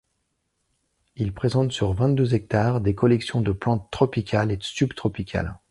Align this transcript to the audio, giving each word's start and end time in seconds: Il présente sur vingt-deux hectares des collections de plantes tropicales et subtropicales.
Il 1.15 1.31
présente 1.31 1.71
sur 1.71 1.93
vingt-deux 1.93 2.33
hectares 2.33 2.81
des 2.81 2.95
collections 2.95 3.39
de 3.41 3.51
plantes 3.51 3.87
tropicales 3.91 4.51
et 4.51 4.57
subtropicales. 4.59 5.59